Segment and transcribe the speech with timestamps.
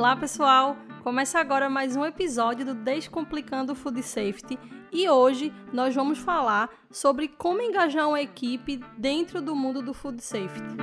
[0.00, 0.78] Olá, pessoal!
[1.02, 4.58] Começa agora mais um episódio do Descomplicando Food Safety
[4.90, 10.22] e hoje nós vamos falar sobre como engajar uma equipe dentro do mundo do food
[10.22, 10.74] safety.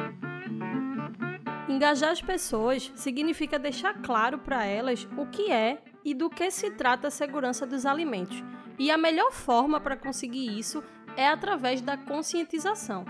[1.68, 6.70] Engajar as pessoas significa deixar claro para elas o que é e do que se
[6.70, 8.44] trata a segurança dos alimentos.
[8.78, 10.84] E a melhor forma para conseguir isso
[11.16, 13.04] é através da conscientização.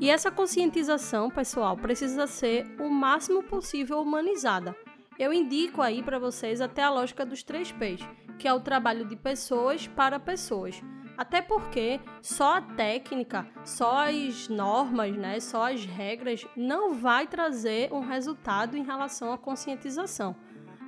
[0.00, 4.74] E essa conscientização, pessoal, precisa ser o máximo possível humanizada.
[5.18, 8.00] Eu indico aí para vocês até a lógica dos três P's,
[8.38, 10.82] que é o trabalho de pessoas para pessoas.
[11.18, 17.92] Até porque só a técnica, só as normas, né, só as regras não vai trazer
[17.92, 20.34] um resultado em relação à conscientização.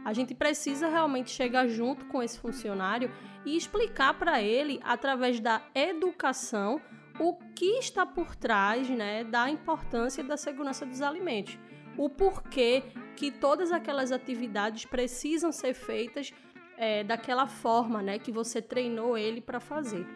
[0.07, 3.11] A gente precisa realmente chegar junto com esse funcionário
[3.45, 6.81] e explicar para ele através da educação
[7.19, 11.59] o que está por trás né, da importância da segurança dos alimentos.
[11.97, 12.83] O porquê
[13.17, 16.33] que todas aquelas atividades precisam ser feitas
[16.77, 20.07] é, daquela forma né, que você treinou ele para fazer.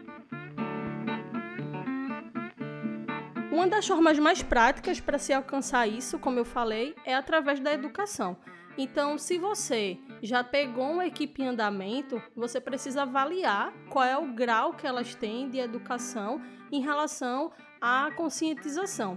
[3.53, 7.73] Uma das formas mais práticas para se alcançar isso, como eu falei, é através da
[7.73, 8.37] educação.
[8.79, 14.35] Então, se você já pegou uma equipe em andamento, você precisa avaliar qual é o
[14.35, 19.17] grau que elas têm de educação em relação à conscientização.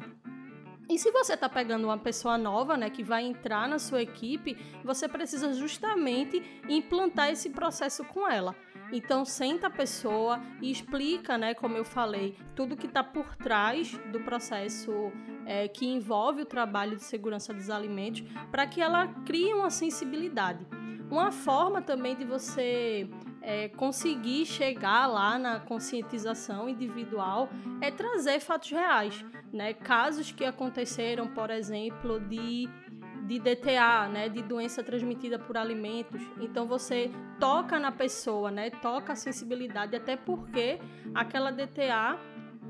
[0.89, 4.57] E se você está pegando uma pessoa nova, né, que vai entrar na sua equipe,
[4.83, 8.55] você precisa justamente implantar esse processo com ela.
[8.91, 13.97] Então senta a pessoa e explica, né, como eu falei, tudo que está por trás
[14.11, 15.11] do processo
[15.45, 20.65] é, que envolve o trabalho de segurança dos alimentos, para que ela crie uma sensibilidade.
[21.09, 23.09] Uma forma também de você
[23.41, 27.49] é, conseguir chegar lá na conscientização individual
[27.81, 29.73] é trazer fatos reais, né?
[29.73, 32.69] Casos que aconteceram, por exemplo, de
[33.29, 36.19] de DTA, né, de doença transmitida por alimentos.
[36.41, 40.79] Então você toca na pessoa, né, toca a sensibilidade, até porque
[41.13, 42.19] aquela DTA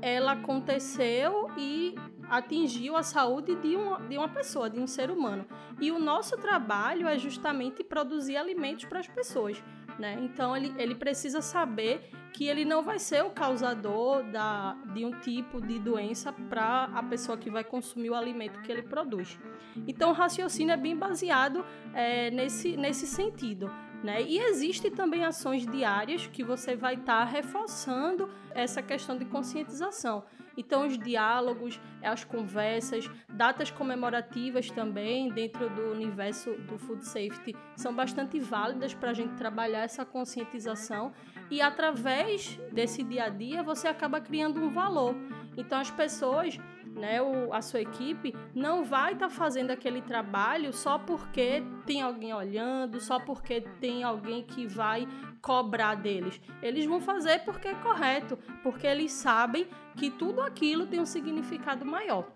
[0.02, 1.94] ela aconteceu e
[2.28, 5.46] atingiu a saúde de uma, de uma pessoa, de um ser humano.
[5.80, 9.62] E o nosso trabalho é justamente produzir alimentos para as pessoas.
[10.00, 10.16] Né?
[10.22, 15.10] Então ele, ele precisa saber que ele não vai ser o causador da, de um
[15.20, 19.38] tipo de doença para a pessoa que vai consumir o alimento que ele produz.
[19.86, 21.62] Então o raciocínio é bem baseado
[21.92, 23.70] é, nesse, nesse sentido.
[24.02, 24.22] Né?
[24.22, 30.24] E existem também ações diárias que você vai estar tá reforçando essa questão de conscientização.
[30.56, 37.94] Então, os diálogos, as conversas, datas comemorativas também dentro do universo do food safety são
[37.94, 41.12] bastante válidas para a gente trabalhar essa conscientização
[41.50, 45.14] e através desse dia a dia você acaba criando um valor.
[45.56, 46.58] Então, as pessoas
[46.94, 52.02] né, o, a sua equipe não vai estar tá fazendo aquele trabalho só porque tem
[52.02, 55.06] alguém olhando, só porque tem alguém que vai
[55.40, 56.40] cobrar deles.
[56.62, 61.84] Eles vão fazer porque é correto, porque eles sabem que tudo aquilo tem um significado
[61.84, 62.30] maior.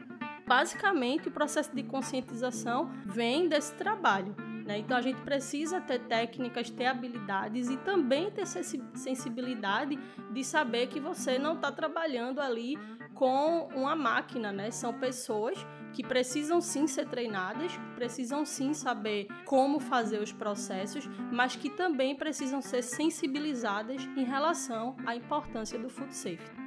[0.47, 4.35] Basicamente, o processo de conscientização vem desse trabalho.
[4.65, 4.79] Né?
[4.79, 9.99] Então a gente precisa ter técnicas, ter habilidades e também ter sensibilidade
[10.33, 12.79] de saber que você não está trabalhando ali
[13.15, 14.71] com uma máquina, né?
[14.71, 15.59] São pessoas
[15.93, 22.17] que precisam sim ser treinadas, precisam sim saber como fazer os processos, mas que também
[22.17, 26.64] precisam ser sensibilizadas em relação à importância do food safety.